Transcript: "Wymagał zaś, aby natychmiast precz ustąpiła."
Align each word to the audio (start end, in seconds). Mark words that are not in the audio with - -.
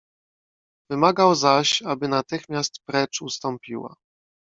"Wymagał 0.91 1.35
zaś, 1.35 1.81
aby 1.81 2.07
natychmiast 2.07 2.79
precz 2.85 3.21
ustąpiła." 3.21 3.95